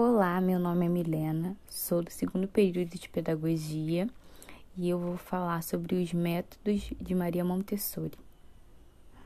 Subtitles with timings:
[0.00, 4.06] Olá, meu nome é Milena, sou do segundo período de Pedagogia
[4.76, 8.16] e eu vou falar sobre os métodos de Maria Montessori.